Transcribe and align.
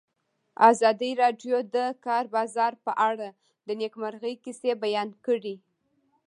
ازادي 0.69 1.11
راډیو 1.21 1.57
د 1.65 1.67
د 1.75 1.77
کار 2.05 2.25
بازار 2.35 2.73
په 2.85 2.91
اړه 3.09 3.29
د 3.67 3.69
نېکمرغۍ 3.79 4.35
کیسې 4.45 4.71
بیان 4.83 5.09
کړې. 5.25 5.55